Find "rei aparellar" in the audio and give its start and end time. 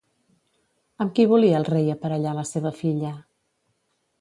1.69-2.33